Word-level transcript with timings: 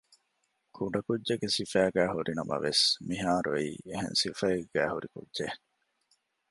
ކުޑަކުއްޖެއްގެ 0.75 1.49
ސިފައިގައި 1.55 2.11
ހުރި 2.13 2.33
ނަމަވެސް 2.39 2.83
މިހާރު 3.07 3.49
އެއީ 3.55 3.73
އެހެން 3.89 4.17
ސިފައެއްގައި 4.21 4.91
ހުރި 4.93 5.07
ކުއްޖެއް 5.13 5.57